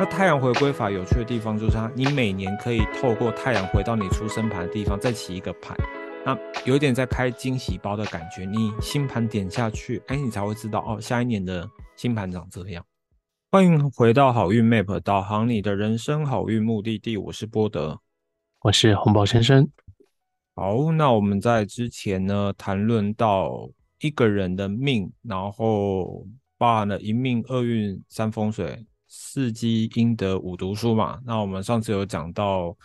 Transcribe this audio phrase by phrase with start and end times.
[0.00, 5.76] 那太阳回归法有趣的地方就是它，你每年可以透过太阳回到你出生盘的地方，再起一个盘，
[6.24, 6.34] 那
[6.64, 8.46] 有点在开惊喜包的感觉。
[8.46, 12.82] 你星盘点下去，哎，你才会知道哦，下一年的星盘长这样。
[13.52, 17.18] 欢迎回到好运 Map，导航你的人生好运目的地。
[17.18, 18.00] 我是波德，
[18.62, 19.68] 我是红宝先生。
[20.54, 23.68] 好，那我们在之前呢谈论到
[24.00, 26.26] 一个人的命，然后
[26.56, 28.86] 包含了一命二运三风水。
[29.12, 32.76] 四积阴德五读书嘛，那我们上次有讲到，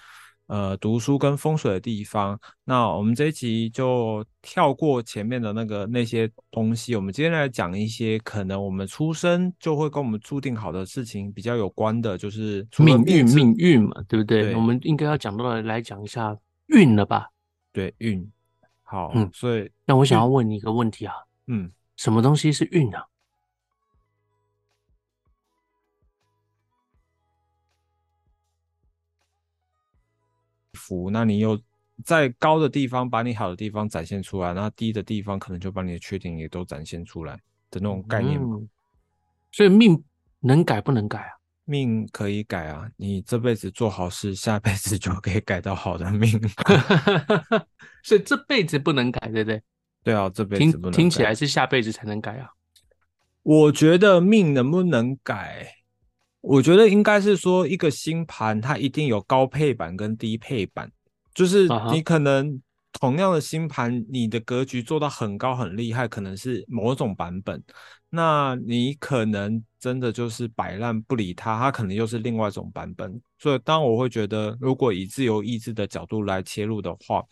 [0.48, 2.40] 呃，读书跟风水的地方。
[2.64, 14.56] 那我们这一集就跳过前面的那个那些东西，我们今天来讲一些可能我们出生就会跟我们注定好的事情比较有关的，就是命运命运嘛，对不对？
[14.56, 16.36] 我们应该要讲到来讲一下
[16.70, 17.30] 运了吧？
[17.72, 18.28] 对，运。
[18.82, 21.14] 好，嗯，所以那我想要问你一个问题啊，
[21.46, 23.06] 嗯，什么东西是运啊？
[30.76, 31.60] 福，那你又
[32.04, 37.34] 在高的地方把你好的地方展现出来，那低的地方可能就把你的缺点也都展现出来
[37.72, 38.40] 的那种概念。
[39.52, 40.04] 所以命
[40.42, 41.32] 能改不能改啊？
[41.64, 46.30] 命可以改啊，你这辈子做好事，下辈子就可以改到好的命。
[48.04, 49.64] 所以这辈子不能改，对不对？
[50.04, 50.92] 对啊，这辈子不能。
[50.92, 52.50] 听起来是下辈子才能改啊。
[53.42, 55.68] 我觉得命能不能改？
[56.48, 60.92] 我觉得应该是说，一个星盘它一定有高配版跟低配版，
[61.34, 62.62] 就是你可能
[62.94, 67.62] 同样的星盘，你的格局做到很高很厉害，可能是某种版本，
[68.12, 73.20] 那你可能真的就是摆烂不理它，它可能又是另外一种版本。
[73.40, 77.24] 所以，当我会觉得，如果以自由意志的角度来切入的话，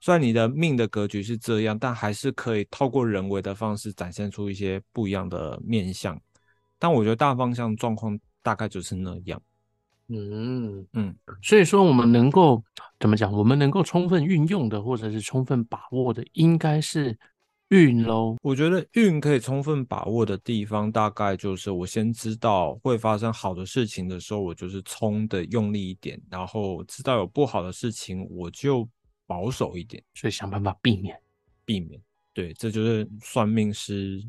[0.00, 6.20] 虽然你的命的格局是这样，但还是可以透过人为的方式展现出一些不一样的面相。
[6.80, 8.18] 但我觉得大方向状况。
[8.46, 9.42] 大概就是那样，
[10.06, 12.62] 嗯嗯，所以说我们能够
[13.00, 13.32] 怎么讲？
[13.32, 17.18] 我们能够充分运用的，或者是充分把握的，应该是
[17.70, 18.36] 运喽。
[18.42, 28.88] 我觉得运可以充分把握的地方，大概就是我先知道会发生好的事情的时候，我就是冲的用力一点；然后知道有不好的事情，我就
[29.26, 31.18] 保守一点，所以想办法避免，
[31.64, 32.00] 避免。
[32.32, 34.24] 对，这就是算命师。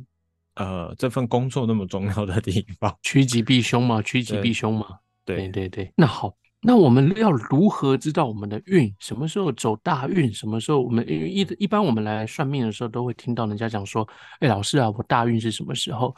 [0.57, 4.88] 呃，这份工作那么重要的地方， 趋吉避凶嘛，趋吉避凶嘛。
[5.23, 5.94] 对对对。
[5.95, 10.34] 那好，那我们要如何知道我们的运什么时候走大运？
[10.34, 14.07] 什么时候我们一一般我们来算命的时候，都会听到人家讲说
[14.41, 16.16] ：“哎，老师啊，我大运是什么时候？”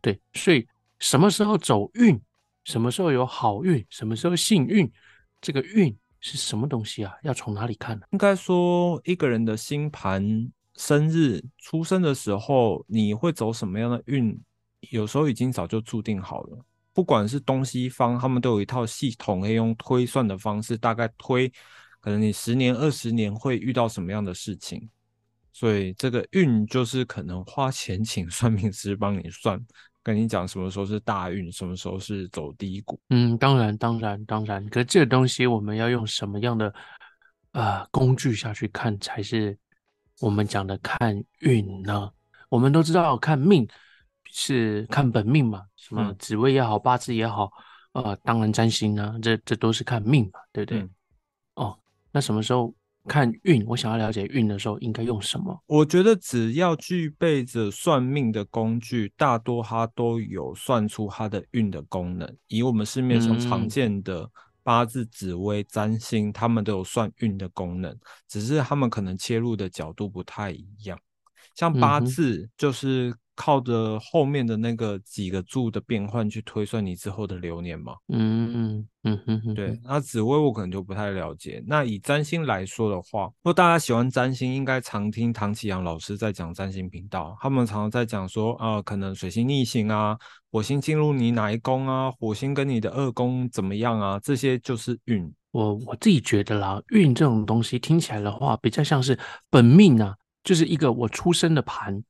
[0.00, 0.64] 对，所以
[1.00, 2.20] 什么时候走运？
[2.64, 3.84] 什么时候有好运？
[3.90, 4.88] 什么时候幸运？
[5.40, 7.12] 这个运是什么东西啊？
[7.24, 8.06] 要从哪里看呢？
[8.12, 10.48] 应该说一个人的星盘。
[10.76, 14.38] 生日出生的时候，你会走什么样的运？
[14.90, 16.58] 有时候已经早就注定好了。
[16.92, 21.48] 不管是东西方，他们都有一套系统，可以用推算的方式，大概推，
[22.00, 24.90] 可能你十年、二十年会遇到什么样的事情。
[25.52, 29.58] 所以这个运就是可能花钱请算命师帮你算，
[30.02, 32.98] 跟你讲什么时候是大运，什么时候是走低谷。
[33.10, 34.66] 嗯，当然，当然，当然。
[34.66, 36.74] 可这个东西我们要用什么样的
[37.52, 39.56] 呃工具下去看才是？
[40.22, 42.08] 我们讲的看运呢，
[42.48, 43.66] 我们都知道看命
[44.30, 47.50] 是看本命嘛，什么紫微也好，八字也好，
[47.92, 50.88] 呃，当然占星呢，这这都是看命嘛，对不对？
[51.56, 51.76] 哦，
[52.12, 52.72] 那什么时候
[53.08, 53.66] 看运？
[53.66, 55.60] 我想要了解运的时候应该用什么？
[55.66, 62.32] 我觉得只要具备着算命的工具，大多它都有算出它的运的功能。
[62.46, 64.30] 以我们市面上常见的。
[64.62, 70.98] 八字、紫微、占星，他们都有算运的功能，只是他们可能切入的角度不太一样。
[71.54, 73.14] 像八字就是。
[73.34, 77.94] 靠着后面的那个几个柱的变换去推算你之后的流年嘛？
[78.08, 79.80] 嗯嗯嗯嗯，对。
[79.84, 81.62] 那紫薇我可能就不太了解。
[81.66, 90.16] 那以占星来说的话，如果大家喜欢占星，应该常听唐启阳老师在讲占星频道，他们常常在讲说，呃，可能水星逆行啊，
[90.50, 95.32] 火星进入你哪一宫啊，火星跟你的二宫怎么样啊，这些就是运。
[95.50, 99.18] 我我自己觉得啦，运这种东西听起来的话，比较像是
[99.50, 100.14] 本命啊，
[100.44, 102.02] 就是一个我出生的盘。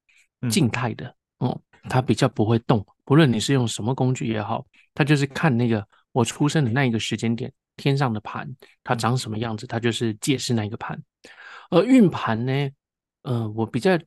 [0.51, 2.85] 静态的哦，它比较不会动。
[3.05, 8.49] 不论你是用什么工具也好，它就是看那个我出生的那一个时间点，天上的盘
[8.85, 11.01] 它长什么样子，它就是借势那一个盘。
[11.71, 12.71] 而运盘呢，
[13.23, 13.99] 呃，我比较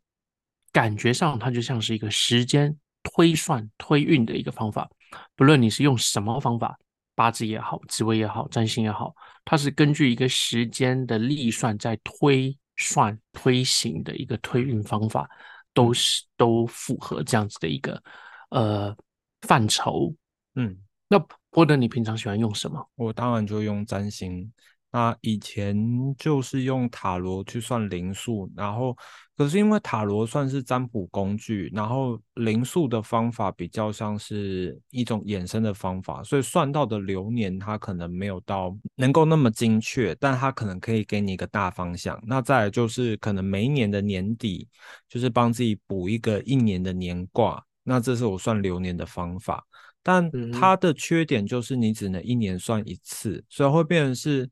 [0.71, 4.89] 感觉上它就像是一个时间推算推运的一个方法。
[5.35, 6.77] 不论你是用什么方法，
[7.15, 15.29] 八字也好，紫微也好，占星也好，它是根据一个时间的历算在推算推行的一个推运方法。
[15.75, 18.01] 都是都符合这样子的一个
[18.49, 18.95] 呃
[19.41, 20.11] 范畴，
[20.55, 20.75] 嗯，
[21.07, 21.19] 那
[21.51, 22.89] 波德，你平常喜欢用什么？
[22.95, 24.51] 我当然就用占星。
[24.91, 25.75] 那以前
[26.17, 28.97] 就是用塔罗去算灵数，然后
[29.37, 42.17] 可是因为塔罗算是占卜工具，然后灵数的方法比较像是一种衍生的方法，所以算到的流年它可能没有到能够那么精确，但它可能可以给你一个大方向。
[42.25, 44.67] 那再来就是可能每一年的年底，
[45.09, 49.65] 就是帮自己补一个一年的年卦，那这是我算流年的方法。
[50.01, 54.49] 但它的缺点就是你只能一年算一次，所以会变成是。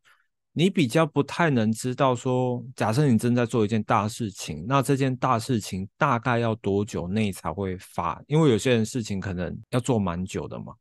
[0.55, 8.21] 你比较不太能知道说，假设你正在做一件大事情，那这件大事情大概要多久内才会发？
[8.27, 10.73] 因为有些人事情可能要做蛮久的嘛。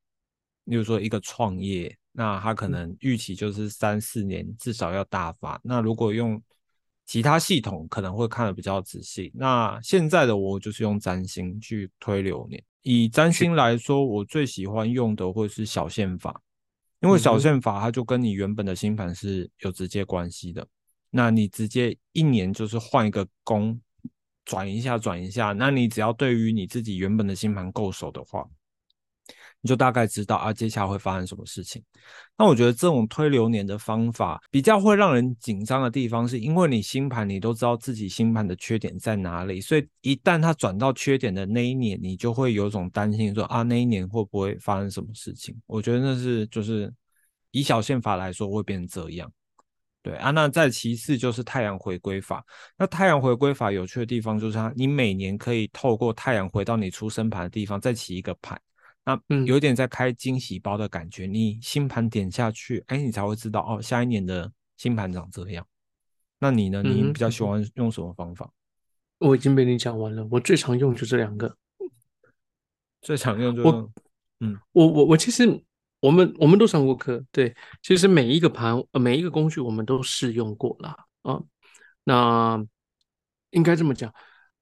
[0.65, 5.59] 例如说一个创业，那他可能预期就是三四年至少要大发。
[5.65, 6.41] 那如果用
[7.07, 9.33] 其他系统，可能会看得比较仔细。
[9.35, 12.63] 那现在的我就是用占星去推流年。
[12.83, 16.41] 以占星来说，我最喜欢用的会是小线法。
[17.03, 20.67] 因为小宪法，它就跟你原本的星盘是有直接关系的。
[21.11, 23.79] 那你直接一年就是换一个宫，
[24.45, 25.53] 转一下，转一下。
[25.53, 28.49] 那你只要对于你自己原本的星盘够熟的话，
[29.63, 31.83] 你就大概知道啊，接下来会发生什么事情。
[32.37, 45.57] 那我觉得这种推流年的方法比较会让人紧张的地方，是因为你星盘你都知道自己星盘的缺点在哪里，所以一旦它转到缺点的那一年，你就会有种担心说啊，那一年会不会发生什么事情？
[45.67, 46.93] 我觉得那是就是。
[47.55, 49.31] 以小宪法来说，会变成这样，
[50.03, 50.31] 对啊。
[50.31, 52.43] 那再其次就是太阳回归法。
[52.79, 58.59] 那太阳回归法有趣的地方就是它，你每年可以透过太阳回到你出生盘的地方，再起一个盘。
[59.05, 61.27] 那有点在开惊喜包的感觉。
[61.27, 65.67] 你星盘点下去，哎，你才会知道哦，下一年的星盘长这样。
[66.39, 66.83] 那你呢？
[66.83, 68.51] 你比较喜欢用什么方法？
[69.19, 70.27] 我已经被你讲完了。
[70.31, 71.57] 我最常用就这两个。
[73.01, 73.93] 最常用就我，
[74.41, 75.65] 嗯，我我我其实。
[76.03, 81.41] 我们我们都上过课，对，其实每一个盘，呃，每一个工具我们都试用过了啊。
[82.03, 82.61] 那
[83.51, 84.13] 应该这么讲，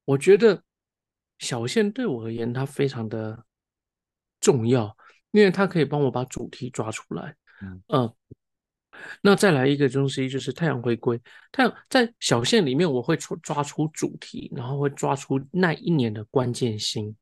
[0.04, 0.62] 我觉得
[1.38, 3.42] 小线对我而言，它非常的
[4.40, 4.96] 重要，
[5.30, 7.36] 因为它可以帮我把主题抓出来。
[7.88, 8.14] 嗯，
[9.22, 11.20] 那再来一个东西就是太阳回归，
[11.52, 17.14] 太阳在小线里面，我会抓抓出主题，然后会抓出那一年的关键星，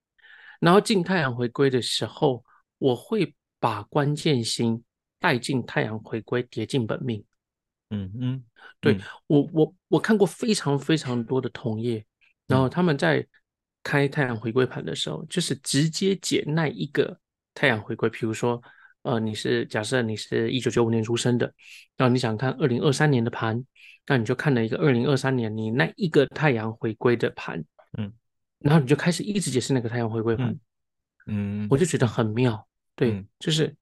[0.61, 2.45] 然后进太阳回归的时候，
[2.79, 3.35] 我会。
[3.61, 4.85] 把关键星
[5.19, 7.25] 带进太阳回归，叠进本命。
[7.91, 8.45] 嗯嗯，
[8.79, 12.07] 对我我我看过非常非常多的同业，
[12.47, 13.27] 然后他们在
[13.83, 17.19] 开太阳回归盘的时候，就是直接解那一个
[17.55, 18.09] 太阳回归。
[18.11, 18.61] 比如说，
[19.03, 21.53] 呃，你是假设你是一九九五年出生的，
[21.97, 23.65] 然后你想看二零二三年的盘，
[24.07, 27.65] 那你就看了一个二零二三年你那一个太阳回归的盘，
[27.97, 28.13] 嗯，
[28.59, 30.59] 然后你就开始一直解释那个太阳回归盘，
[31.27, 32.67] 嗯，我就觉得很妙。
[32.95, 33.75] 对，就是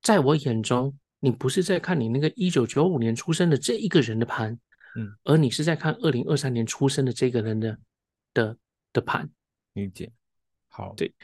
[0.00, 4.58] 在我眼中，你不是在看你那个一九九五年出生的这一个人的盘，
[4.96, 7.78] 嗯，而你是在看二零二三年出生的这个人的
[8.32, 8.56] 的
[8.92, 9.28] 的盘。
[9.74, 10.10] 理解。
[10.68, 11.14] 好，对。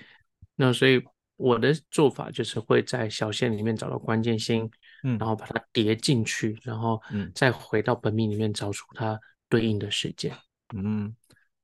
[0.55, 1.03] 那所以
[1.37, 4.71] 我的做法就是会在小线里面找到关键星，
[5.03, 7.01] 嗯，然后把它叠进去，然后
[7.35, 9.19] 再回到本命里面找出它
[9.49, 10.37] 对应的事件。
[10.75, 11.15] 嗯，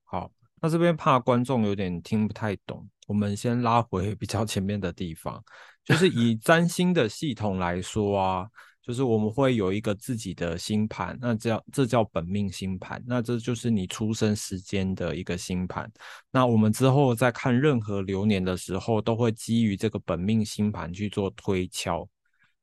[0.04, 0.30] 好。
[0.62, 2.86] 那这边怕观众有点听不太懂。
[3.06, 5.42] 我们先拉回比较前面的地方，
[5.82, 8.46] 就是以占星的系统来说啊，
[8.90, 15.88] 就是我们会有一个自己的星盘，那叫这叫本命星盘，那这就是你出生时间的一个星盘。
[16.32, 22.04] 那我们之后在看任何流年的时候，都会基于这个本命星盘去做推敲。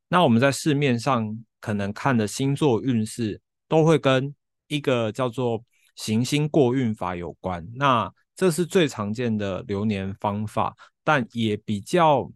[0.09, 4.35] 那我们在市面上可能看的星座运势，都会跟
[4.67, 5.63] 一个叫做
[5.95, 7.65] 行星过运法有关。
[7.73, 12.29] 那这是最常见的流年方法，但也比较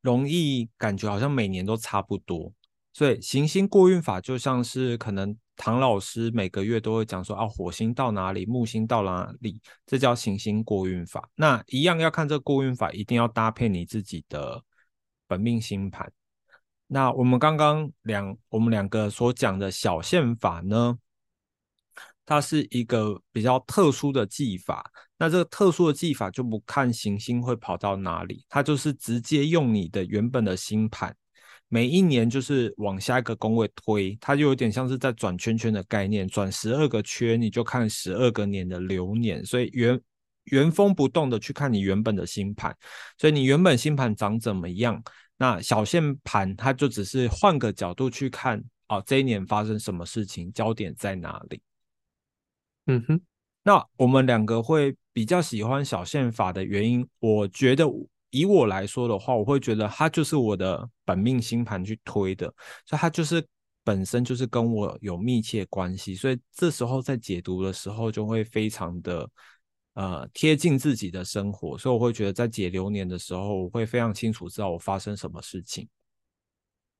[0.00, 2.52] 容易感觉好像每年都差不多。
[2.92, 11.28] 所以行星过运法就像是可能唐老师每个月都会讲说啊，火星到哪里，木星到哪里，这叫行星过运法。
[11.34, 14.62] 那一样要看这个过运法，一定要搭配你自己的
[15.26, 16.12] 本命星盘。
[16.86, 20.98] 那我们刚刚两我们两个所讲的小线法呢？
[22.24, 31.14] 它是一个比较特殊的技法，那这个特殊的技法就不看行星会跑到哪里，它就是直接用你的原本的星盘，
[31.74, 39.98] 每一年就是往下一个宫位推，它就有点像是在转圈圈的概念，转十二个圈，你就看十二个年的流年，所以原
[40.44, 42.76] 原封不动的去看你原本的星盘，
[43.16, 45.02] 所以你原本星盘长怎么样，
[45.38, 51.62] 那小线盘它就只是换个角度去看，哦，这一年发生什么事情，焦点在哪里。
[52.84, 53.18] 嗯哼，
[53.62, 57.88] 那我们两个会比较喜欢小线法的原因，我觉得
[58.32, 62.46] 以我来说的话，我会觉得它就是我的本命星盘去推的，
[62.86, 63.46] 所以它就是
[63.84, 69.28] 本身就是跟我有密切关系，所以这时候在解读的时候就会非常的
[69.94, 75.86] 呃贴近自己的生活，所以我会觉得在解流年的时候，我会非常清楚知道我发生什么事情。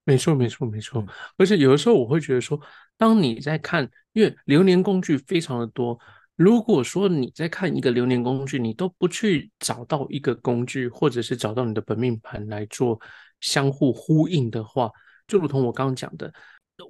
[0.05, 1.05] 没错，没错，没错。
[1.39, 2.61] 而且有的时候我会觉得说，
[2.97, 5.99] 当你在看，因为流年工具非常的多。
[6.35, 12.99] 如果说你在看一个流年工具，你都不去找到一个工具，或者是找到你的本命盘来做
[13.41, 14.91] 相互呼应的话，
[15.27, 16.33] 就如同我刚刚讲的，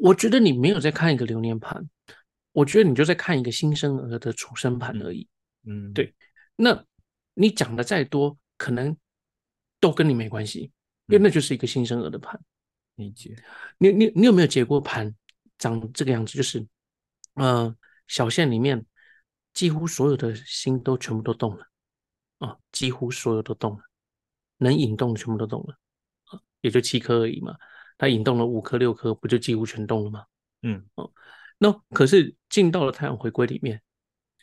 [0.01, 1.87] 我觉得你没有在看一个流年盘，
[2.53, 5.29] 我觉得你就在看一个新生儿的出生盘而已。
[5.67, 6.15] 嗯，对。
[6.55, 6.85] 那
[7.35, 8.97] 你讲的再多，可能
[9.81, 10.71] 都跟你没关系，
[11.09, 12.41] 因为那就是一个新生儿的盘。
[12.95, 13.35] 理解。
[13.79, 15.13] 你你你有没有解过盘
[15.59, 16.37] 长这个样子？
[16.37, 16.65] 就是，
[17.35, 17.75] 呃，
[18.07, 18.87] 小线里面。
[19.55, 21.67] 几乎所有的心都全部都动了
[22.39, 22.57] 啊！
[22.73, 23.83] 几乎所有都动了，
[24.59, 25.77] 能引动的全部都动了
[26.27, 26.41] 啊！
[26.61, 27.57] 也就七颗而已嘛，
[27.99, 30.25] 它引动了五颗六颗，不就几乎全动了吗？
[30.63, 31.13] 嗯哦，
[31.59, 33.83] 那可是进到了太阳回归里面，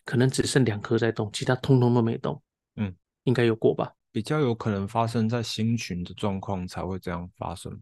[0.05, 2.41] 可能只剩两颗在动，其他通通都没动。
[2.75, 3.93] 嗯，应该有过吧？
[4.11, 7.81] 比较有可能发生在星群的状况才会这样发生。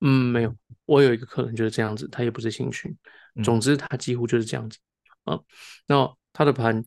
[0.00, 2.94] 嗯，没有，我有一个客人就是这样子，他也不是星群，
[3.42, 4.78] 总之他几乎就是这样子
[5.24, 5.40] 啊。
[5.86, 6.84] 那他的盘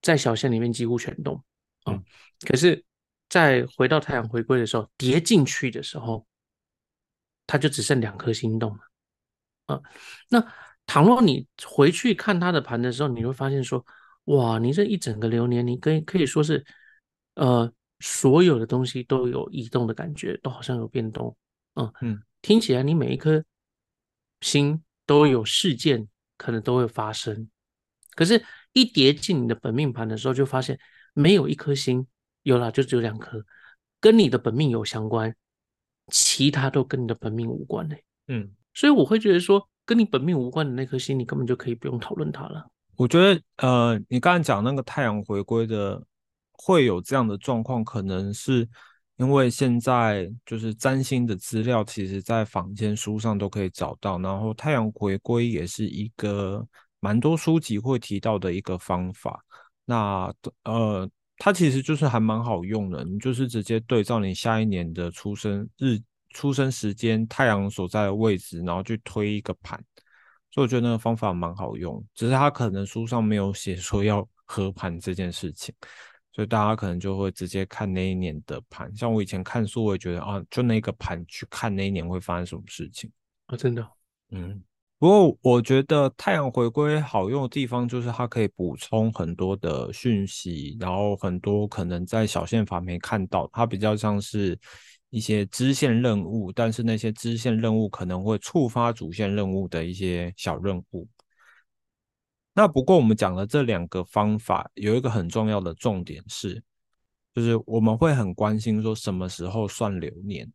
[0.00, 1.44] 在小线里面几乎全动
[1.82, 2.02] 啊，
[2.46, 2.82] 可是，
[3.28, 6.26] 在回到太阳回归的时候，叠进去的时候，
[7.46, 8.80] 它就只剩两颗心动了
[9.66, 9.82] 啊。
[10.30, 10.52] 那
[10.86, 13.84] 倘若你回去看他的盘的时候，你会发现说，
[14.24, 16.64] 哇，你这一整个流年，你可以可以说是，
[17.34, 17.70] 呃，
[18.00, 21.36] 所有的东西都有移动的感觉，都好像有变动，
[21.74, 23.44] 嗯嗯，听起来你每一颗
[24.42, 27.50] 心都有事件，可能都会发生。
[28.16, 28.42] 可是，
[28.72, 30.78] 一叠进你的本命盘的时候，就发现
[31.12, 32.06] 没有一颗星，
[32.42, 33.44] 有了就只有两颗，
[34.00, 35.34] 跟你的本命有相关，
[36.08, 38.04] 其他都跟你的本命无关嘞。
[38.28, 42.64] 嗯，所以我会觉得说，跟你本命无关的那颗星，你根本就可以不用讨论它了。
[42.96, 46.00] 我觉得，呃，你刚才讲那个太阳回归的
[46.52, 48.68] 会有这样的状况，可能是
[49.16, 56.66] 因为现在就是占星的资料，其实在坊间书上都可以找到，然后太阳回归也是一个。
[57.04, 59.44] 蛮多书籍会提到的一个方法，
[59.84, 60.32] 那
[60.62, 61.06] 呃，
[61.36, 65.98] 它其实就是还蛮好用的，你就是直接对照你下一年的出生日、
[66.30, 69.78] 出生时间、太阳所在的位置，然后去推一个盘，
[70.50, 75.74] 所以我觉得那个方法蛮好用，只是它可能书上没有写说要合盘这件事情，
[76.32, 78.90] 所以大家可能就会直接看那一年的盘。
[78.96, 83.12] 像我以前看书，我也觉得啊，就那个盘去看那一年会发生什么事情
[83.44, 83.86] 啊，真的，
[84.30, 84.64] 嗯。
[84.98, 94.58] 不过我觉得太阳回归好用的地方就是它可以补充很多的讯息，然后很多可能在小线法没看到，它比较像是
[95.10, 101.06] 一些支线任务，但是那些支线任务可能会触发主线任务的一些小任务。
[102.54, 106.62] 那不过我们讲的这两个方法有一个很重要的重点是，
[107.34, 110.50] 就是我们会很关心说什么时候算流年，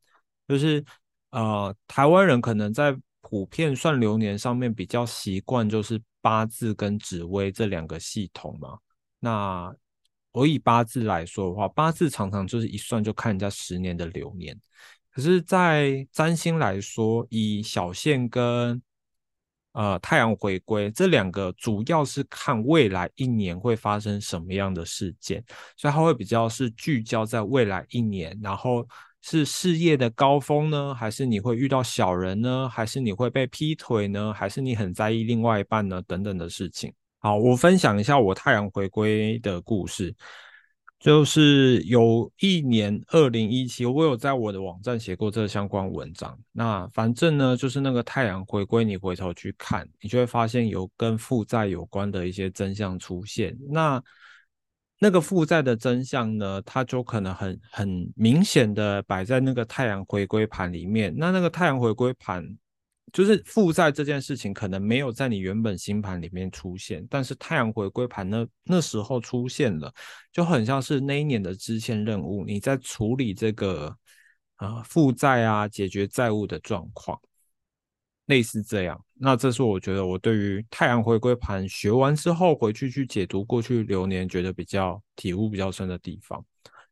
[0.48, 0.84] 就是
[1.30, 2.98] 呃台湾人可能在。
[3.22, 8.78] 普遍算流年上面比较习惯就是八字跟紫微这两个系统嘛。
[9.20, 9.74] 那
[10.32, 14.58] 我以八字来说的话，八字常常就是一算就看人家十年的流年。
[15.12, 18.82] 可是，在占星来说，以小线跟
[19.74, 25.44] 呃太阳回归这两个，主要是看未来一年会发生什么样的事件，
[25.76, 28.88] 所以它会比较是聚焦在未来一年，然后。
[29.22, 36.02] 是事业的高峰呢，还是你会遇到小人呢，还是你会被劈腿呢，还是你很在意另外一半呢？
[36.08, 36.94] 等等的事情。
[37.20, 40.16] 好，我分享一下我太阳回归的故事。
[41.00, 46.38] 就是有一年，二零一七，我有在我的网站写过这相关文章。
[46.52, 53.58] 那反正呢，就是那个太阳回归，你回头去看，你就会发现有跟负债有关的一些真相出现。
[53.70, 54.04] 那
[55.02, 61.14] 那个负债的真相呢，它就可能很很明显的摆在那个太阳回归盘里面。
[61.18, 62.46] 那那个太阳回归盘，
[63.14, 69.90] 就是负债这件事情可能没有在你原本星盘里面出现，但是太阳回归盘那那时候出现了，
[70.34, 73.96] 就很像是那一年的支线任务，你在处理这个
[74.58, 77.18] 啊负债啊，解决债务的状况。
[78.30, 86.44] 类似这样，那这是我觉得我对于太阳回归盘学完之后回去去解读过去流年，觉得比较体悟比较深的地方。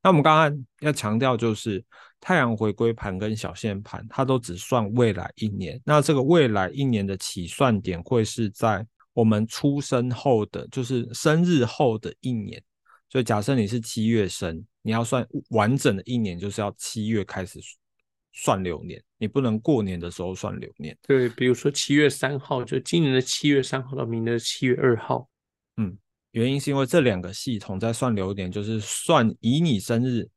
[0.03, 1.83] 那我们刚刚要强调就是
[2.19, 5.81] 太阳回归盘跟小线盘，它都只算未来一年。
[5.85, 12.61] 那这个未来一年的起算点会是在我们出生后的，就是生日后的一年。
[13.09, 14.63] 所以假设你是七月生。
[14.83, 17.59] 你要算完整的一年，就是要七月开始
[18.37, 20.97] 算流年，你不能过年的时候算流年。
[21.07, 25.27] 对，比如说七月三号，就今年的七月三号到明年的七月二号。
[25.77, 25.97] 嗯，
[26.31, 30.29] 原因是因为这两个系统在算流年，就是算以你生日。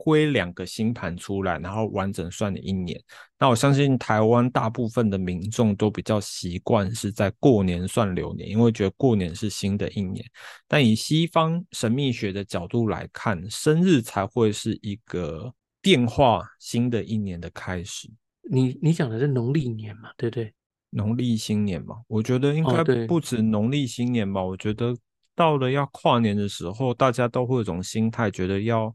[0.00, 3.02] 归两个星盘出来，然后完整算你一年。
[3.36, 10.24] 那我相信台湾大部分的民众都比较习惯是在过年算流年，因为觉得过年是新的一年。
[10.68, 18.10] 但以西方神秘学的角度来看，生日才会是一个变化新的一年的开始。
[18.50, 20.10] 你你讲的是农历年嘛？
[20.16, 20.52] 对不对？
[20.90, 21.96] 农历新年嘛？
[22.08, 24.42] 我觉得应该不止农历新年吧。
[24.42, 24.96] 我觉得
[25.34, 28.94] 到了要跨年的时候，大家都会有种心态，觉得要。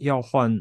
[0.00, 0.54] 要换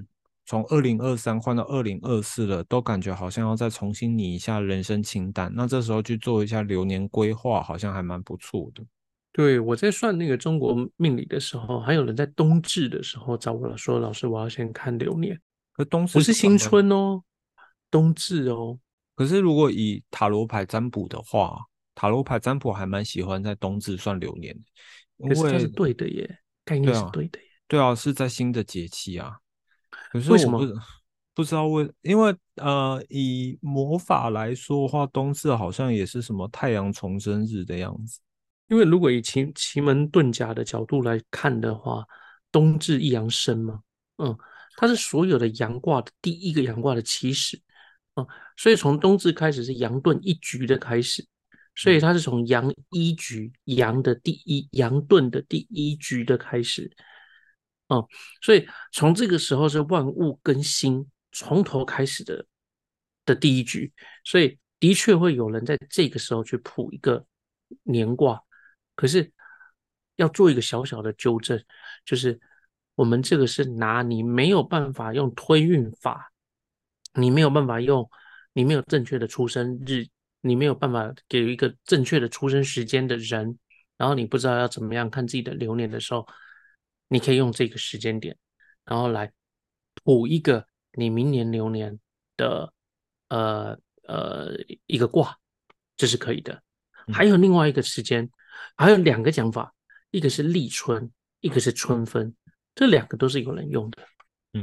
[0.46, 5.52] 从二零二三换到二零二四了，都感觉好像要再重新拟一下人生清单。
[5.54, 8.84] 那这时候去做一下流年规划，好像还蛮不错的。
[9.38, 15.40] 对我在算那个中国命理的时候，还有人在冬至的时候找我说：“老师，我要先看流年。”
[15.78, 17.22] 可冬至不是新春哦，
[17.92, 18.80] 冬至哦。
[19.14, 21.56] 可是如果以塔罗牌占卜的话，
[21.94, 24.58] 塔罗牌占卜还蛮喜欢在冬至算流年
[25.20, 27.46] 可是它是对的耶，概念是对的耶。
[27.68, 29.38] 对啊，是在新的节气啊。
[30.12, 30.58] 可是为什么
[31.36, 31.88] 不知道为？
[32.02, 38.20] 因为呃，以魔法来说的话，冬至好像也是什么太阳重生日的样子。
[38.68, 42.06] 因为如果以奇奇门遁甲的角度来看的话，
[42.52, 43.82] 冬至一阳生嘛，
[44.18, 44.38] 嗯，
[44.76, 47.62] 它是所有的阳卦的第一个阳卦的起始，
[48.16, 51.26] 嗯，所以从冬至开始是阳遁一局的开始，
[51.76, 56.92] 所以它是从阳一局阳的第一阳遁的第一局的开始。
[57.88, 58.06] 嗯，
[58.42, 62.46] 所以从这个时候是万物更新、从头开始的
[63.24, 63.94] 的第一局，
[64.26, 67.26] 所以的确会有人在这个时候去卜一个
[67.84, 68.42] 年卦。
[68.98, 69.32] 可是
[70.18, 71.64] 要做一个小小的纠正，
[72.04, 72.38] 就是
[72.96, 76.34] 我们这个是拿你没有办法用推运法，
[77.14, 78.10] 你没有办法用，
[78.52, 80.06] 你没有正确的出生日，
[80.42, 83.58] 你没有办法给一个正确的出生时间的人，
[83.96, 86.28] 然后你不知道要怎么样看自己的流年的时候。
[87.10, 88.38] 你可以用这个时间点，
[88.84, 89.32] 然后来
[90.04, 91.98] 补一个你明年流年
[92.36, 92.74] 的
[93.30, 94.52] 呃呃
[94.88, 95.38] 一个卦，
[95.96, 96.62] 这是可以的。
[97.14, 98.30] 还有另外一个时间，
[98.76, 99.74] 还有两个讲法，
[100.12, 102.34] 一个是立春，一个是春分，
[102.76, 104.00] 这两个都是有人用的。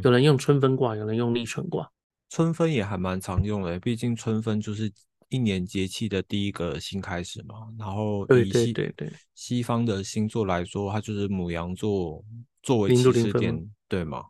[0.03, 1.91] 有人用春分卦，有人用立春卦。
[2.31, 4.93] 春分也还蛮常用的，毕竟春分就是。
[5.31, 12.23] 一年节气的第一个新开始嘛，然后以西对对西方的星座来说，它就是母羊座
[12.63, 14.23] 作为起始点，对吗？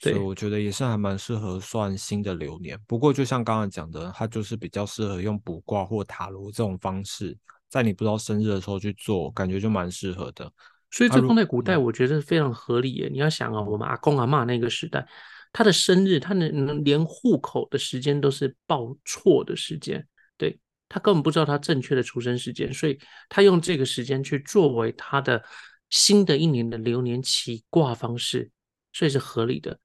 [0.00, 2.80] 所以我觉得也是还蛮适合算新的流年。
[2.88, 7.36] 不过就像刚刚讲的，它就是比较适合用卜卦或塔罗这种方式，
[7.68, 10.52] 在你不知道生日的时候去做，感觉就蛮适合的。
[10.90, 13.08] 所以这放在古代，我觉得非常合理耶。
[13.12, 15.06] 你要想啊，我们阿公阿妈那个时代，
[15.52, 20.06] 他的生日，他能能连户口的时间都是报错的时间。
[20.38, 22.98] 对他根本不知道他正确的出生时间，所以
[23.28, 25.42] 他用这个时间去作为他的
[25.90, 28.50] 新的一年的流年起卦方式，
[28.92, 29.78] 所以是合理的。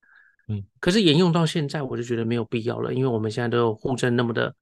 [0.48, 4.56] 嗯，可是沿用到现在，我就觉得没有必要了，因为我们现在都有户政那么的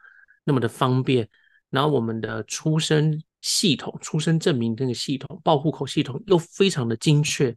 [0.46, 1.28] 那么的方便，
[1.70, 7.56] 然后我们的出生系统、出生证明那个系统、报户口系统又非常的精确，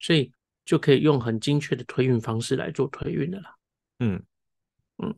[0.00, 0.32] 所以
[0.64, 3.56] 就可以用很精确的推运方式来做推运的啦。
[3.98, 4.22] 嗯
[4.98, 5.14] 嗯，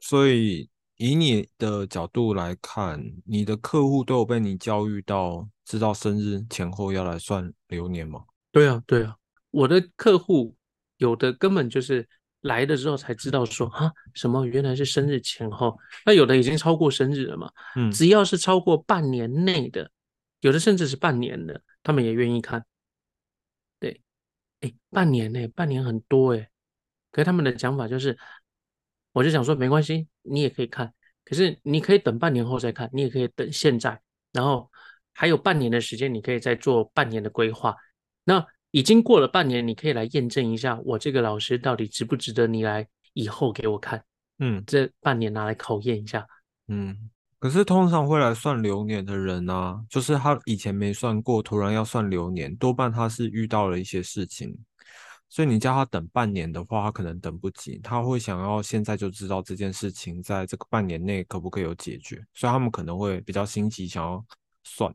[0.00, 0.68] 所以。
[0.96, 8.24] 以你的角度来看，你的客户都有被你教育到知道生日前后要来算流年吗？
[8.52, 9.16] 对啊，对啊，
[9.50, 10.54] 我的客户
[10.98, 12.08] 有的根本就是
[12.44, 15.76] 来的时候才知道说啊，什么原来是生日前后，
[16.06, 17.50] 那有的已经超过生日了嘛。
[17.76, 19.90] 嗯，只要是超过半年内的，
[20.40, 22.64] 有的甚至是半年的，他们也愿意看。
[23.78, 24.00] 对，
[24.60, 26.48] 哎，半年内，半年很多哎，
[27.10, 28.16] 可是他们的讲法就是。
[29.14, 30.92] 我就想说，没关系，你也可以看，
[31.24, 34.02] 可是你可以等半年后再看，你也可以等现在，
[34.32, 34.68] 然后
[35.12, 37.76] 还有半年的时间，你可以再做半年的规划。
[38.24, 44.04] 那已经过了半年，你可以来验证一下，我这个老师到底值不值得你来以后给我看。
[44.40, 46.26] 嗯，这半年拿来考验一下。
[46.66, 47.08] 嗯，
[47.38, 54.58] 可是通常会来算流年的人呢，就是他以前没算过，突然要算流年，多半他是遇到了一些事情。
[55.28, 64.24] 所以你叫他等半年的话，他可能等不及，他会想要现在就知道这件事情在这个半年内可不可以有解决，所以他们可能会比较心急，想要
[64.64, 64.92] 算。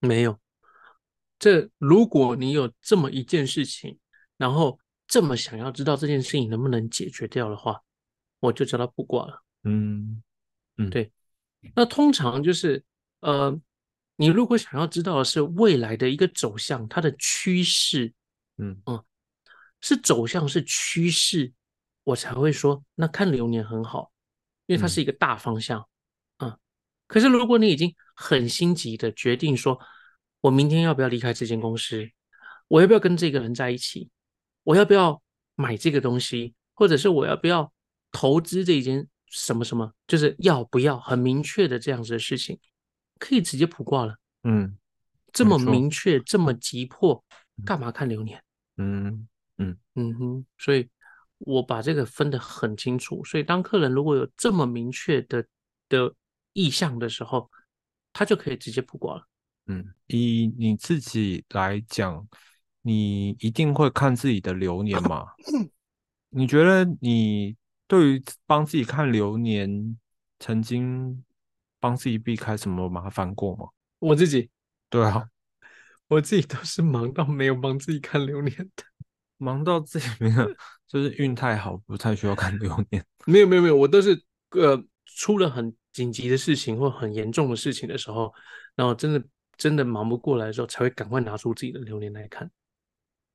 [0.00, 0.38] 没有，
[1.44, 3.98] 这如果你有这么一件事情，
[4.38, 7.82] 然后这么想要知道这件事情能不能解决掉的话，
[8.40, 9.42] 我就叫他不挂了。
[9.64, 10.22] 嗯
[10.78, 11.12] 嗯，对。
[11.76, 12.82] 那通常就是
[13.20, 13.54] 呃，
[14.16, 18.14] 你如果想要知道的是未来的一个走向，它的趋势。
[18.56, 19.04] 嗯嗯，
[19.82, 21.52] 是走向是趋势，
[22.04, 24.10] 我才会说那看流年很好，
[24.64, 25.86] 因为它是一个大方向。
[26.38, 26.58] 嗯，
[27.06, 29.78] 可是如果你已经很心急的决定说，
[30.44, 32.06] 我明天要不要离开这间公司，
[32.68, 34.10] 我要不要跟这个人在一起，
[34.62, 35.22] 我要不要
[35.54, 37.72] 买这个东西，或者是我要不要
[38.12, 42.60] 投资这一件什么什么，就是要不要很明确的这样子的事情，
[43.18, 44.18] 可以直接卜卦了。
[44.42, 44.76] 嗯，
[45.32, 47.24] 这么明确，这么急迫，
[47.64, 48.44] 干嘛看流年？
[48.76, 49.26] 嗯
[49.56, 50.86] 嗯嗯哼，所以
[51.38, 53.24] 我把这个分得很清楚。
[53.24, 55.42] 所以当客人如果有这么明确的
[55.88, 56.14] 的
[56.52, 57.50] 意向的时候，
[58.12, 59.26] 他就可以直接卜卦了。
[59.66, 62.26] 嗯，以你自己来讲，
[62.82, 65.26] 你一定会看自己的流年嘛？
[66.30, 69.98] 你觉得你对于帮自己看流年，
[70.38, 71.24] 曾经
[71.80, 73.66] 帮自己避开什么麻烦过吗？
[73.98, 74.50] 我自己，
[74.90, 75.28] 对啊。
[76.08, 78.84] 我自己都是忙到没有帮自己看流年的，
[79.38, 80.54] 忙到自己没有，
[80.86, 83.02] 就是运太好，不太需要看流年。
[83.24, 88.30] 没有没有没有，我都是呃出了很紧急的事情或很严重的事情的时候，
[88.76, 89.24] 然后真的
[89.56, 92.50] 真的忙不过来的时候，才会赶快拿出自己的流年来看。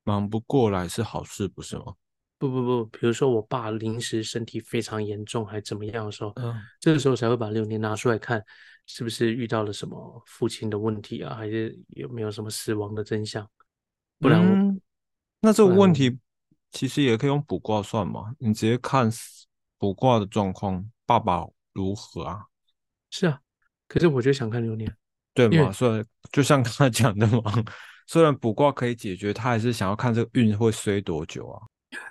[0.04, 1.94] 忙不过来是好事，不是吗？
[2.38, 8.44] 不不不，比如说我爸临时身体非常严重，还怎么样的时候，嗯，这个时候才会把流年拿出来看。
[8.86, 11.36] 是不是遇到了什么父亲的问题啊？
[11.36, 13.48] 还是有没有什么死亡的真相？
[14.18, 14.80] 不然，
[15.40, 16.18] 那这个问题
[16.72, 18.34] 其实也可以用卜卦算嘛？
[18.40, 19.08] 你直接看
[19.78, 22.46] 卜卦的状况，爸爸如何啊？
[23.10, 23.40] 是啊，
[23.86, 24.92] 可是我就想看流年，
[25.48, 25.72] 对嘛？
[25.72, 27.42] 所以就像刚才讲的嘛，
[28.06, 31.62] 虽然卜卦可以解决，他还是想要看这个运会衰多久啊？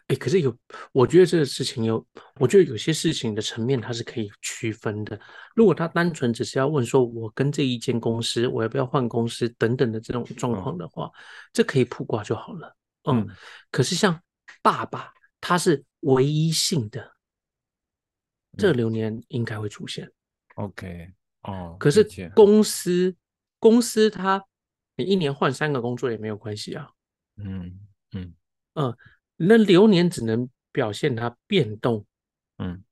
[0.07, 0.53] 哎，可是有，
[0.91, 5.17] 我觉得这个事情有，我觉得有些事情的层面它是可以区分的。
[5.55, 11.09] 如果他单纯只是要问说，我跟这一间公司，我要不要换公司等等的这种状况的话，
[11.53, 12.75] 这可以卜卦就好了。
[13.09, 13.25] 嗯，
[13.71, 14.21] 可是像
[14.61, 17.13] 爸爸，他是唯一性的，
[18.57, 20.11] 这流年应该会出现。
[20.55, 21.09] OK，
[21.43, 22.03] 哦，可是
[22.35, 23.15] 公司
[23.59, 24.43] 公司他，
[24.95, 26.89] 你一年换三个工作也没有关系啊。
[27.37, 27.79] 嗯
[28.11, 28.33] 嗯
[28.75, 28.95] 嗯。
[29.41, 32.05] 那流年只能表现它变动，
[32.57, 32.83] 嗯，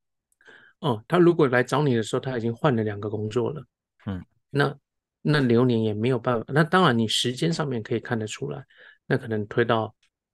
[0.79, 3.65] 哦，他如果来找你的时候，他已经换了两个工作了，
[4.05, 4.73] 嗯，那
[5.21, 6.45] 那流年也没有办法。
[6.47, 8.63] 那当然，你时间上面可以看得出来，
[9.05, 9.93] 那可能推到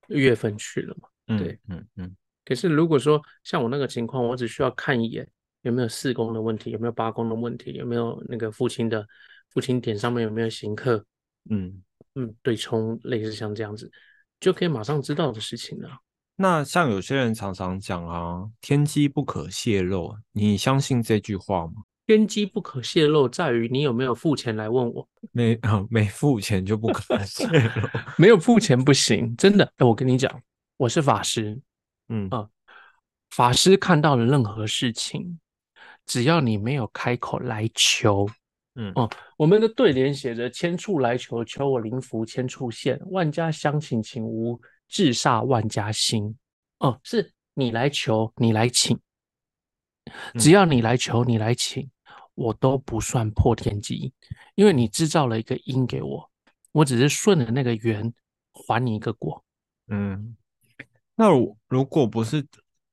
[0.09, 2.15] 月份去了嘛，对，嗯嗯。
[2.45, 5.27] 可是如果说像我那个情况，我只需要看一眼
[5.63, 9.05] 有没有四宫的问题，有没有八宫的问题，有没有那个父亲的
[9.49, 11.03] 父亲点上面有没有行克，
[11.49, 11.83] 嗯
[12.15, 13.91] 嗯，对冲类似像这样子。
[14.39, 15.89] 就可以马上知道的事情了。
[16.35, 21.83] 那像有些人常常讲啊，天机不可泄露，你相信这句话吗？
[22.05, 25.07] 天机不可泄露，在于你有没有付钱来问我。
[25.31, 27.89] 没啊， 没付钱就不可能泄露。
[28.19, 29.71] 没有付钱不行，真的。
[29.79, 30.41] 我跟你讲，
[30.75, 31.57] 我是法师，
[32.09, 32.49] 嗯啊，
[33.29, 35.39] 法师看到了任何事情，
[36.05, 38.27] 只要你没有开口来求。
[38.75, 46.35] 嗯哦，我们的对联写着“千处来求，求我灵符千处现；万家相请，请无至煞万家兴。”
[46.79, 48.99] 哦，是你来求，你来请，
[50.39, 51.87] 只要你来求，你来请，
[52.33, 54.11] 我都不算破天机，
[54.55, 56.31] 因为你制造了一个因给我，
[56.71, 58.11] 我只是顺着那个缘
[58.51, 59.45] 还你一个果。
[59.87, 60.35] 嗯，
[61.15, 61.29] 那
[61.67, 62.43] 如果不是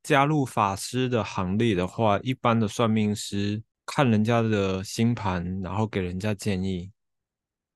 [0.02, 3.62] 加入法师的行列的话，一般的算命师。
[3.92, 6.92] 看人家的星盘，然后给人家建议，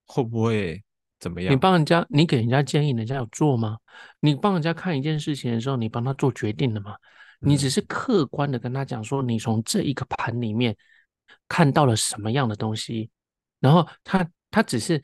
[0.06, 0.80] 会不会
[1.18, 1.52] 怎么样？
[1.52, 3.78] 你帮人家，你给人家建议，人家有做吗？
[4.20, 6.94] 你帮人家看一件事情的时候，你帮他做决定了吗？
[7.40, 10.76] 你只是客观的跟他讲说，你从这一个盘里面
[11.48, 13.10] 看到了什么样的东西，
[13.58, 15.02] 然后他他只是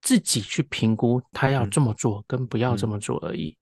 [0.00, 3.56] 自己去评估他要这么做跟不要这么做而已。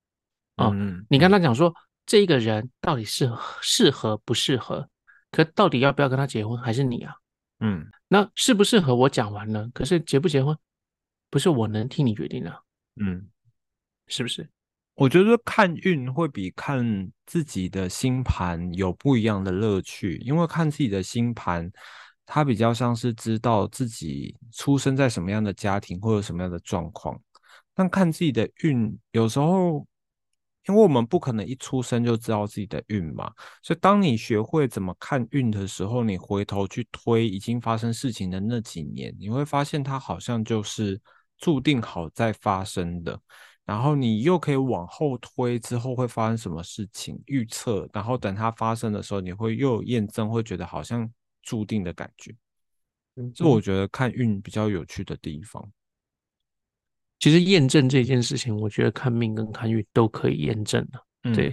[0.57, 0.73] 啊，
[1.11, 1.75] 你跟他讲说，
[2.11, 4.89] 这一个人到底适合适合不适合？
[5.31, 7.15] 可到底要不要跟他结婚，还是你啊？
[7.61, 10.59] 嗯，那适不适合我讲完了，可是结不结婚，
[11.31, 12.53] 不是我能替你决定的。
[12.97, 13.29] 嗯，
[14.09, 14.51] 是不是？
[14.95, 16.85] 我觉得看运会比看
[17.27, 21.71] 自己的星盘有不一样的乐趣，因为看自己的星盘，
[22.27, 27.17] 它比较像是知道自己出生在什么样的家庭或者什么样的状况，
[27.73, 29.87] 但看自己的运，有时候。
[30.69, 41.01] 因为我们不可能一出生就知道自己的运嘛，所以当你学会怎么看运的时候，你回头去推已经发生事情的那几年，你会发现它好像就是
[41.39, 43.19] 注定好在发生的。
[43.65, 51.09] 然后你又可以往后推之后会发生什么事情预测，然后等它发生的时候，你会又有验证，会觉得好像
[51.43, 52.35] 注定的感觉。
[53.35, 55.71] 这我觉得看运比较有趣的地方。
[57.21, 61.49] 其实验证这件事情，我觉得看命跟看运都可以验证的，对，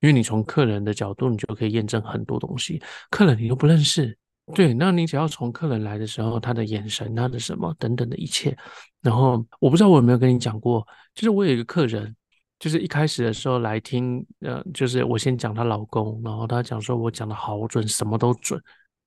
[0.00, 2.82] 因为你从客人的角度，你就可以验证很多东西。
[3.10, 4.16] 客人你都不认识，
[4.54, 8.56] 对，那你只要从客人来的时候，他的眼神、他的什么等等的一切，
[9.02, 12.16] 然后我不知道我有没有跟你讲过，就是我有一个客人，
[12.58, 18.58] 就是一开始的时候来听，呃，就是我先讲她老公，然后她讲说我讲的好准，什么都准，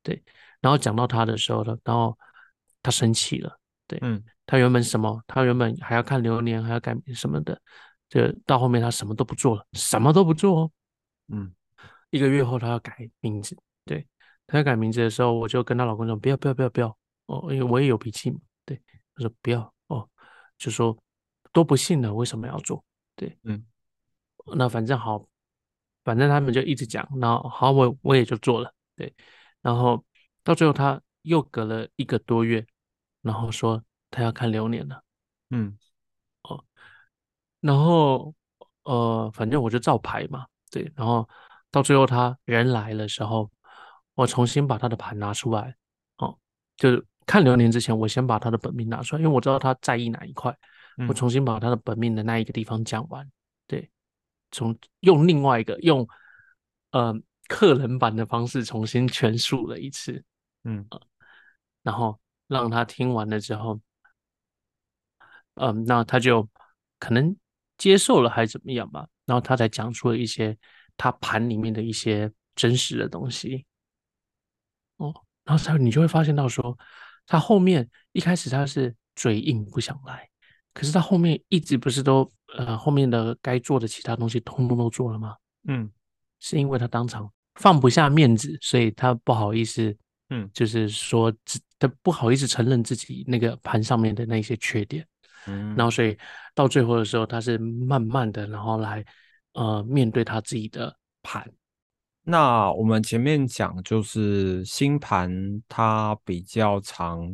[0.04, 0.22] 对，
[0.62, 2.16] 然后讲到他的时候呢，然后
[2.84, 4.24] 她生气了，对，嗯。
[4.46, 5.24] 他原本什么？
[5.26, 7.60] 他原本还要看流年，还要改什么的，
[8.10, 10.72] 就到后面他什么都不做了，什么都不做哦。
[11.30, 11.54] 嗯，
[12.10, 14.06] 一个月后他要改名字，对，
[14.46, 18.82] 他要改名字的时候，我就跟他老公说：“不要，不要，不要，不要哦，因为我也有脾气嘛。”对，
[19.16, 20.10] 他说：“不要哦，
[20.58, 20.98] 就说
[21.54, 22.84] 都不信了，为什么要做？”
[23.16, 23.66] 对，嗯，
[24.58, 25.26] 那反正好，
[26.04, 29.16] 反正他们就一直讲，然后好，我我也就做了，对，
[29.62, 30.04] 然后
[30.44, 32.66] 到最后他又隔了一个多月，
[33.24, 33.84] 然后说。
[34.16, 35.04] 他要看流年了，
[35.50, 35.76] 嗯，
[36.44, 36.64] 哦，
[37.62, 38.32] 然后
[38.84, 41.28] 呃，反正我就照排嘛，对，然后
[41.72, 43.50] 到最后他人来的时候，
[44.14, 45.76] 我重新把他的盘拿出来，
[46.18, 46.38] 哦，
[46.78, 50.56] 就是看流年之前，我先把他的本命拿出来，因为我知道他在意哪一块，
[51.08, 53.28] 我重新把他的本命的那一个地方讲完，
[53.66, 53.90] 对，
[54.52, 56.08] 从用另外一个用
[56.92, 57.12] 呃
[57.48, 60.24] 客人版的方式重新全述了一次，
[60.66, 60.88] 嗯，
[61.82, 62.20] 然后
[62.54, 63.82] 让他听完了之后。
[65.56, 66.50] 嗯，那他就
[66.98, 67.36] 可能
[67.78, 69.08] 接受了，还是怎么样吧？
[69.26, 70.58] 然后他才讲出了一些
[70.98, 73.66] 他盘里面的一些真实的东西。
[74.98, 75.14] 哦，
[75.44, 76.76] 然后他你就会发现到说，
[77.28, 80.28] 他后面一开始他是嘴硬不想来，
[80.74, 85.36] 可是他后面一直不是都呃后面的该做的其他东西通通都做了吗？
[85.68, 85.92] 嗯，
[86.40, 89.96] 是因为他当场放不下面子，所以他不好意思，
[90.34, 91.32] 嗯，就是说
[91.78, 95.08] 他不好意思承认自己那个盘上面的那些缺点。
[95.46, 96.18] 嗯，然后所以
[96.56, 99.06] 到最后的时候，他是慢慢的，然后来
[99.54, 101.48] 呃面对他自己的盘。
[102.24, 105.30] 那我们前面讲就是星盘，
[105.68, 107.30] 它比较长，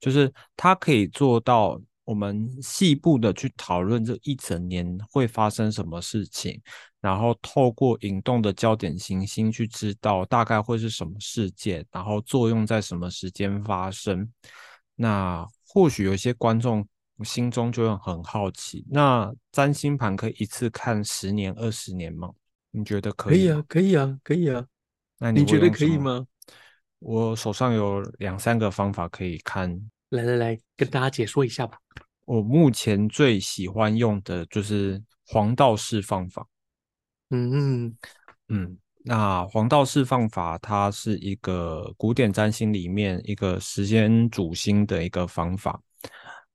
[0.00, 6.60] 就是它可以做到我们细部的去讨论这一整年会发生什么事情，
[7.04, 14.28] 然后透过引动的焦点行星去知道大概会是什么事件，然后作用在什么时间发生。
[14.96, 16.84] 那或许有些观众。
[17.16, 22.28] 我心中就会很好奇，那占星盘可以一次看十年、二十年吗？
[22.72, 23.36] 你觉得可以？
[23.36, 24.66] 可以啊，可以啊，可以啊。
[25.20, 26.26] 那你觉得可以吗？
[26.98, 29.80] 我手上有两三个方法可以看。
[30.08, 31.78] 来来来，跟大家解说一下吧。
[32.24, 36.44] 我目前最喜欢用的就是黄道式方法。
[37.34, 37.96] 嗯嗯
[38.48, 45.80] 嗯，那黄道释放法它是一个古典占星里面一个时间主星的一个方法。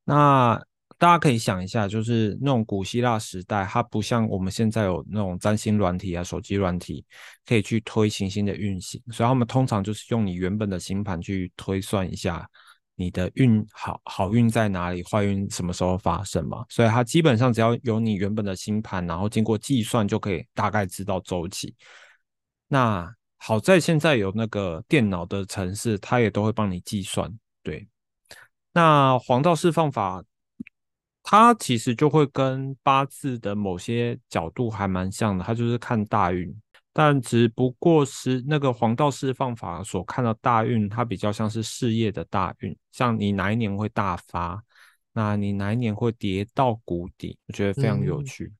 [0.06, 0.60] 那
[0.98, 7.06] 大家可以想一下，就是那种古希腊时代，它不像我们现在有那种占星软体啊、手机软体，
[7.46, 12.48] 可以去推行星的运行，所以他们通常就是用你原本的星盘去推算一下
[13.00, 16.66] 你的运好好运在哪里，坏运什么时候发生嘛。
[16.68, 21.74] 所以它基本上只要有你原本的星盘，然后经过计算就可以大概知道周期。
[22.68, 27.34] 那好在现在有那个电脑的程式，它也都会帮你计算，
[27.64, 27.88] 对。
[28.74, 30.22] 那黄道释放法，
[31.24, 36.54] 它其实就会跟八字的某些角度还蛮像的，它就是看大运，
[37.00, 44.62] 但只不过是那个黄道释放法所看到大运，它比较像是事业的大运，像你哪一年会大发，
[45.14, 48.52] 那你哪一年会跌到谷底，我觉得非常有趣，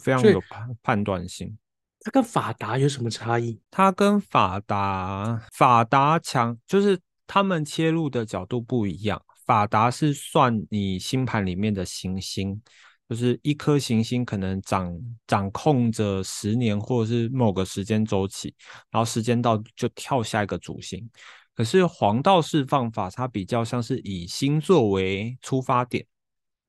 [0.00, 1.56] 非常有判判断性。
[2.00, 3.60] 它跟法达有什么差异？
[3.70, 9.22] 它跟法达法达强，就是他们切入的角度不一样。
[9.44, 12.60] 法达是算你星盘里面的行星，
[13.08, 18.54] 就是一颗行星可能掌掌控着十年或者是某个时间周期，
[18.90, 21.08] 然后时间到就跳下一个主星。
[21.54, 26.04] 可是黄道释放法，它比较像是以星座为出发点，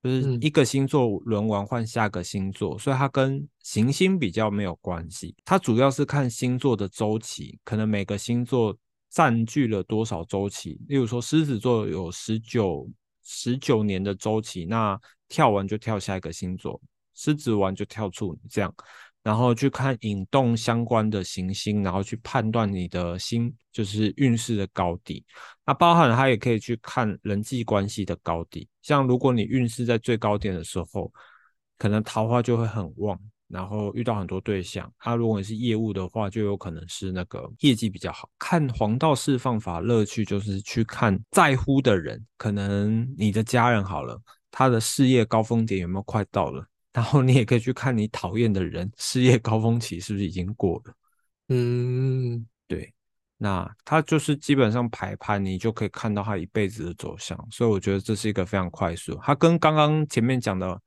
[0.04, 5.36] 就是一个星座轮完换下个星座，所以它跟行星比较没有关系。
[5.44, 8.78] 它主要是看星座的周期，可能每个星座。
[9.10, 10.78] 占据了多少周期？
[10.90, 12.88] 例如说，狮子座有十九
[13.30, 16.80] 十九年的周期，那跳完就跳下一个星座，
[17.14, 18.74] 狮子完就跳处女，这样，
[19.22, 25.26] 然后去看引动相关的行星，然后去判断你的星就是运势的高低。
[25.66, 31.12] 那包含它也可以去看人际关系的高低，像如果你运势在最高点的时候，
[31.78, 33.20] 可能桃花就会很旺。
[33.48, 38.30] 然后遇到很多对象，他如果是业务的话，就有可能是那个业绩比较好。
[38.38, 50.94] 看黄道释放法乐趣就是去看在乎的人，可能你的家人好了，他的事业高峰点有没有快到了，然后你也可以去看你讨厌的人事业高峰期是不是已经过了。
[51.50, 52.94] 嗯，对，
[53.38, 59.18] 那他就是基本上排盘，你就可以看到他一辈子的走向，所以我觉得这是一个非常快速。
[59.24, 60.78] 它跟刚刚前面讲的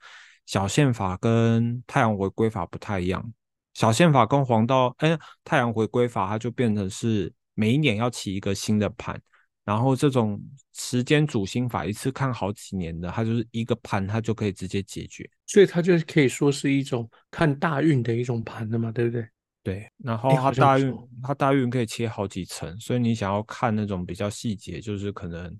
[0.51, 3.33] 小宪法跟太阳回归法不太一样。
[3.73, 9.17] 小宪法跟黄道，哎，太阳回归法，它就变成是每一年要起一个新的盘，
[9.65, 15.25] 然后这种时间主星法一次看好几年的，它就是一个盘，它就可以直接解决。
[15.47, 19.25] 所以它就是可以说是一种看大运的一种盘的嘛，对不对？
[19.63, 25.57] 对，然后它大运，它大运可以切好几层，所以你想要看那种比较细节，就是可能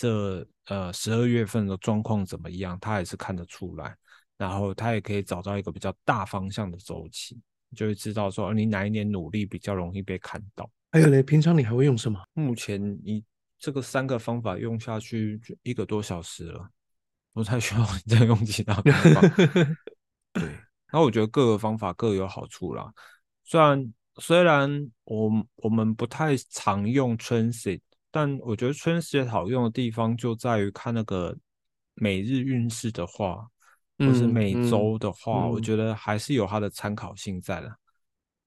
[0.00, 3.94] 这呃十二月份的状况怎么样，他也是看得出来。
[4.38, 7.38] 然后他也可以找到一个比较大方向的周期，
[7.76, 10.70] 就会知道说你哪一年努力比较容易被看到。
[10.92, 12.18] 还有嘞，平常你还会用什么？
[12.32, 13.22] 目前你
[13.58, 16.66] 这个三个方法用下去就一个多小时了，
[17.34, 18.84] 不太需要你 再用其他方
[19.14, 19.20] 法。
[20.32, 22.90] 对，然后我觉得各个方法各有好处啦。
[23.44, 31.36] 虽然虽然我我们不太常用 transit，但我觉得 transit 好用的地方就在于看那个
[31.94, 33.46] 每日运势的话。
[34.02, 37.70] 或是每周的话，我觉得还是有它的参考性在的。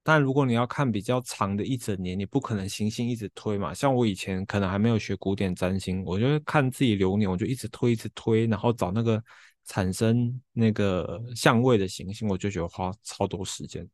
[0.02, 3.72] 但如果你要看比较长的一整年，你不可能行星一直推嘛。
[3.72, 9.24] 像我以前可能还没有学古典占星，我就看自己流年，我就一直推，一直推，然后找那个
[9.66, 13.88] 产生那个相位的行星，我就觉得花超多时间。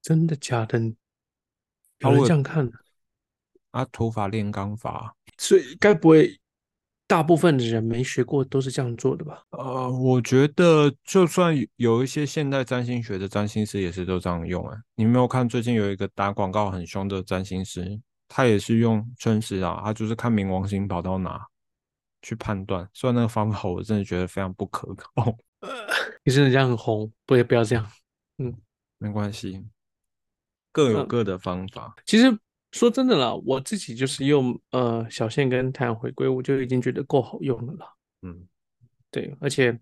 [0.00, 0.78] 真的假的？
[1.98, 2.64] 有人这样看？
[2.64, 2.70] 啊，
[3.92, 6.36] 土法炼钢法，所以该不会？
[7.06, 9.42] 大部分的人没学过都是这样做的吧？
[9.50, 14.78] 呃，我觉得就算有一些现代占星学的占星师也是都这样用啊。
[14.94, 21.44] 你没有看最近有一个打广告很凶的占星师，他也是用春时啊，他就是看冥王星跑到哪
[22.22, 22.88] 去判断。
[22.94, 25.36] 虽然那个方法我真的觉得非常不可靠。
[26.22, 27.84] 你真的这样很红，不也不要这样。
[28.38, 28.54] 嗯，
[28.98, 29.66] 没关系，
[30.70, 31.92] 各有各的方法。
[32.06, 32.38] 其实。
[32.72, 37.86] 说真的啦，我自己就是用呃小线跟太阳回归，我就已经觉得够好用了啦。
[38.22, 38.46] 嗯，
[39.10, 39.78] 对，而且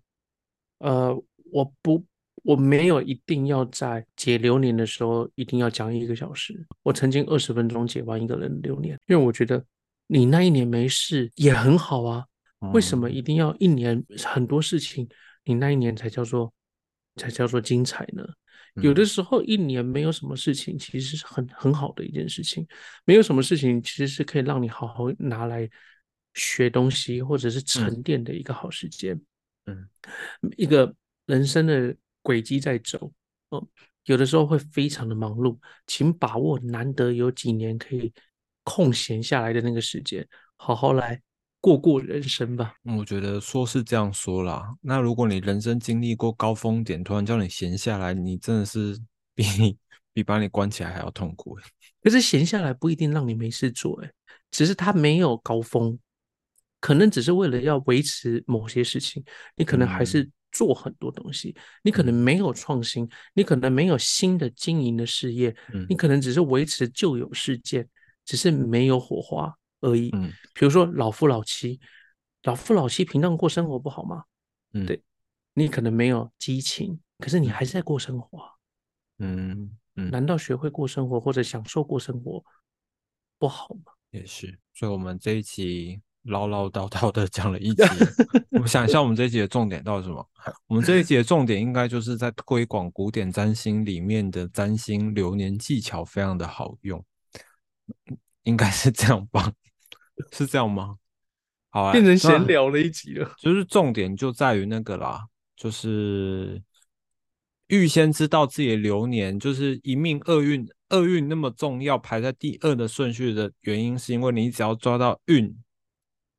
[0.79, 1.15] 呃
[1.51, 2.03] 我不
[2.43, 9.63] 我没有一定要在解流年的时候一定要讲一个小时，我曾经二十分钟解完一个人流年，因为我觉得
[10.07, 12.25] 你那一年没事也很好啊，
[12.73, 15.07] 为什么一定要一年很多事情，
[15.43, 16.51] 你那一年才叫做
[17.17, 18.23] 才叫做精彩呢？
[18.75, 22.65] 有的时候一年没有什么事情，其实是很很好的一件事情。
[23.05, 25.69] 没有什么事情，其实是可以让你好好拿来
[26.33, 29.19] 学东西或者是沉淀的一个好时间。
[29.65, 29.89] 嗯，
[30.57, 33.11] 一个人生的轨迹在走，
[33.49, 33.67] 哦，
[34.05, 38.13] 有的时候会非常的忙碌，请把握难得有几年可以
[38.63, 41.21] 空闲下来的那个时间，好好来。
[41.61, 44.73] 过过人生吧，我觉得说是这样说啦。
[44.81, 48.97] 那如果你人生经历过高峰点，突然叫你闲下来，你真的是
[49.35, 49.77] 比
[50.13, 51.57] 比把你关起来还要痛苦。
[52.01, 54.09] 可是闲下来不一定让你没事做，哎，
[54.49, 55.99] 只是他没有高峰，
[56.79, 59.21] 可能只是为了要维持某些事情，
[59.57, 65.53] 你可能还是做很多东西，你可能没有创新，你可能没有新的经营的事业，
[65.89, 67.85] 你可能只是维持旧有事件，
[68.23, 69.53] 只是没有火花。
[69.81, 71.79] 而已，嗯，比如说老夫老妻，
[72.43, 74.23] 老夫老妻平常过生活不好吗？
[74.73, 75.01] 嗯，对，
[75.53, 78.51] 你可能没有激情，可是你还是在过生活，
[79.19, 82.43] 嗯嗯，难道学会过生活或者享受过生活
[83.37, 83.93] 不好吗？
[84.11, 87.83] 也是，所以我们这一期唠唠叨叨的讲了一集，
[88.51, 90.29] 我们想一下，我们这一集的重点到底是什么？
[90.67, 97.03] 我们这一集的重点应该就是在推广古典占星里面的占星流年技巧，非常的好用，
[98.43, 99.53] 应该是这样吧。
[100.31, 100.97] 是这样吗？
[101.69, 103.31] 好啊，变成闲聊了一集了。
[103.37, 106.61] 就是重点就在于那个啦，就是
[107.67, 115.55] 预先知道自己的流年，就是一命二运，二运那么重要，排在第二的顺序的原因，是因为你只要抓到运，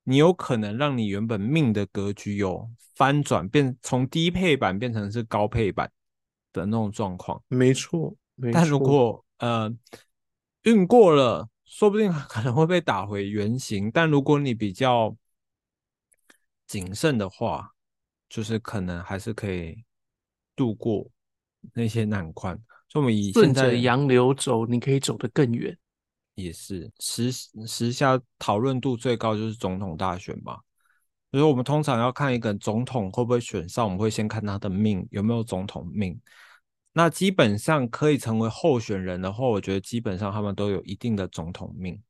[0.05, 5.91] 你有可能让你原本命的格局有翻转，变从低配版变成是高配版
[6.53, 7.41] 的那种状况。
[7.47, 8.17] 没错，
[8.53, 9.73] 但如果呃
[10.65, 11.49] 运过了。
[11.71, 15.17] 说不定可能会被打回原形，但如果你比较
[16.67, 17.71] 谨慎的话，
[18.29, 19.85] 就是可能还是可以
[20.57, 21.09] 度过
[21.73, 22.61] 那些难关。
[22.89, 25.79] 所以，我们以顺着洋流走，你可以走得更远。
[26.35, 27.31] 也是时
[27.67, 30.59] 时下讨论度最高就是总统大选嘛。
[31.31, 36.21] 就是我们通常要看一个总统会不会选上，我们会先看他的命有没有总统命。
[36.93, 42.01] 那基本上可以成为候选人的话，我觉得基本上他们都有一定的总统命。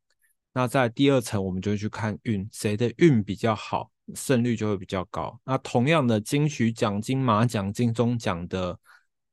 [0.52, 5.38] 那在第二层，我们就去看运，谁的运比较好，胜率就会比较高。
[5.44, 8.78] 那同样的金曲奖、金马奖、金钟奖的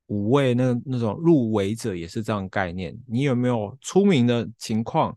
[0.08, 2.96] 五位那那种入围者也是这样概念。
[3.08, 5.16] 你有没有出名的情况？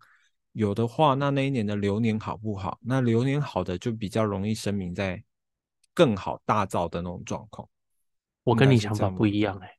[0.52, 2.78] 有的话，那那一年的流年好不好？
[2.82, 5.22] 那流年好的就比较容易声明在
[5.94, 7.68] 更好大造的那种状况。
[8.42, 9.70] 我跟你想法不一样哎，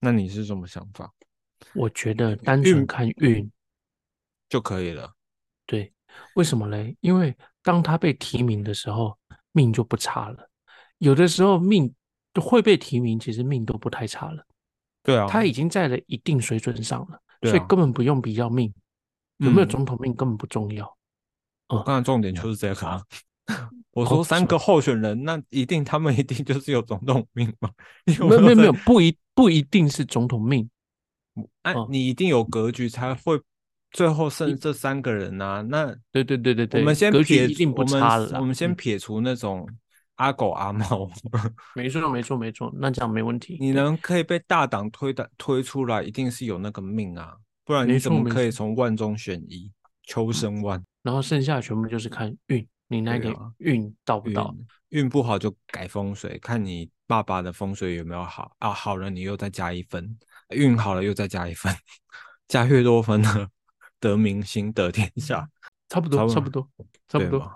[0.00, 1.12] 那你是什么想法？
[1.74, 3.50] 我觉得单纯看运
[4.48, 5.12] 就可以了。
[5.64, 5.92] 对，
[6.34, 6.96] 为什么嘞？
[7.00, 9.18] 因为当他被提名的时候，
[9.52, 10.50] 命就不差了。
[10.98, 11.92] 有的时候命
[12.40, 14.46] 会被提名，其实命都不太差了。
[15.02, 18.72] 对啊，他已经在了一定水准上了，所以根本不用比较命。
[19.38, 20.86] 有没有总统命根本不重要，
[21.68, 23.06] 哦，刚才重点就是这个。
[23.96, 27.70] 我说三个候选人，那一定他们 一定就是有总统命吗？
[28.04, 30.68] 没有没有没有，不一不一定是总统命。
[31.62, 33.40] 哎，你一定有格局才会
[33.90, 35.62] 最后剩这三个人啊。
[35.62, 38.02] 那对对对对对，我们先撇，我们
[38.34, 39.66] 我们先撇除那种
[40.16, 41.10] 阿狗阿猫。
[41.74, 43.56] 没错没错没错，那这样没问题。
[43.58, 47.34] 你能可以被大党推的推出来，一定是有那个命啊。
[47.64, 49.72] 不然你怎么可以从万中选一，
[50.02, 50.82] 求生万？
[51.02, 54.54] 然后剩下全部就是看运，你那个运到不到？
[54.90, 58.72] 运不好就改风水，看你爸爸的风水有没有好啊？
[58.72, 60.04] 好了，你又再加一分；
[60.50, 61.74] 运好了又再加一分，
[62.46, 63.48] 加越多分呢，
[63.98, 65.48] 得民心得天下。
[65.88, 66.68] 差不多，差不多，
[67.08, 67.50] 差不多。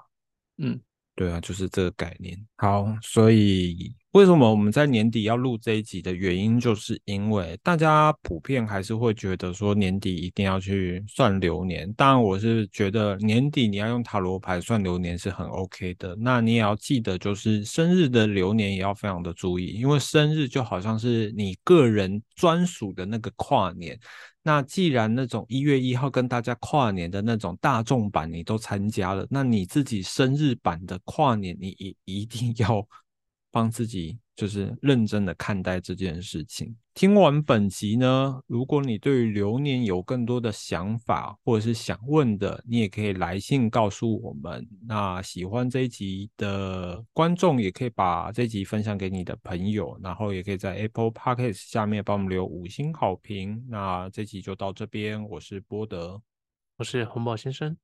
[0.58, 0.80] 嗯，
[1.14, 2.46] 对啊，就是这个概念。
[2.56, 3.94] 好，所以。
[4.12, 11.92] 为什么我们在年底要录这一集的原因，就是因为大家普遍还是会觉得说年底一定要去算流年。
[11.92, 16.16] 当然，我是觉得年底你要用塔罗牌算流年是很 OK 的。
[16.18, 23.96] 那你也要记得，就是生日的流年也要非常的注意，因为生日就好像是你个人专属的那个跨年。
[24.42, 32.84] 那既然那种一月一号跟大家跨年的那种大众版你都参加了，那你自己生日版的跨年，你一一定要。
[33.50, 36.76] 帮自己就是认真的看待这件事情。
[36.92, 44.68] 听完本集呢，如果你对于流年有更多的想法或者是想问的，你也可以来信告诉我们。
[44.86, 53.64] 那喜欢这一集的观众也可以把这集分享给你的朋友，然后也可以在 Apple Podcast 下面帮我们留五星好评。
[53.68, 56.20] 那这集就到这边，我是波德，
[56.76, 57.76] 我是红宝先生，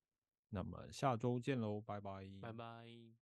[0.50, 2.10] 那么下周见喽，拜拜，
[2.40, 3.25] 拜拜。